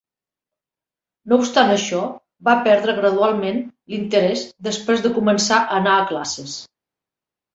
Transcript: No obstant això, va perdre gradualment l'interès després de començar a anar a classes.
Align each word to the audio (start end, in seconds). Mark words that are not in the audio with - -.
No 1.33 1.37
obstant 1.41 1.73
això, 1.73 1.99
va 2.47 2.55
perdre 2.69 2.95
gradualment 3.01 3.61
l'interès 3.93 4.43
després 4.69 5.03
de 5.05 5.11
començar 5.19 5.59
a 5.67 5.79
anar 5.81 5.95
a 5.99 6.09
classes. 6.13 6.57